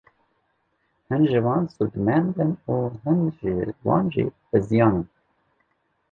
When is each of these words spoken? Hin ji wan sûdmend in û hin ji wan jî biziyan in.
Hin 1.09 1.23
ji 1.31 1.39
wan 1.45 1.63
sûdmend 1.75 2.35
in 2.43 2.51
û 2.73 2.75
hin 3.01 3.19
ji 3.37 3.53
wan 3.85 4.05
jî 4.13 4.25
biziyan 4.49 4.93
in. 5.01 5.05